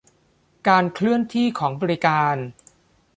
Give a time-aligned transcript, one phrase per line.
[0.67, 2.35] การเคลื่อนที่ของบริการ